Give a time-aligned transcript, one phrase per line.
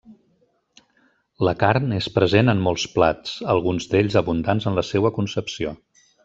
[1.47, 5.77] La carn és present en molts plats, alguns d'ells abundants en la seua concepció.